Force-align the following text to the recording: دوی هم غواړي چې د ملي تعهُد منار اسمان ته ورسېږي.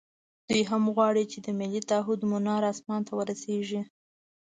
دوی 0.49 0.63
هم 0.71 0.83
غواړي 0.95 1.23
چې 1.31 1.37
د 1.45 1.47
ملي 1.59 1.81
تعهُد 1.89 2.19
منار 2.31 2.63
اسمان 2.73 3.01
ته 3.07 3.13
ورسېږي. 3.15 3.81